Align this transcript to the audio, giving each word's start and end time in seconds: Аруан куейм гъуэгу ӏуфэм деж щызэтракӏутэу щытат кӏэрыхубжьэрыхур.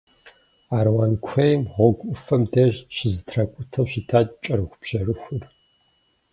Аруан 0.77 1.13
куейм 1.25 1.61
гъуэгу 1.71 2.07
ӏуфэм 2.09 2.41
деж 2.53 2.75
щызэтракӏутэу 2.95 3.85
щытат 3.91 4.27
кӏэрыхубжьэрыхур. 4.43 5.43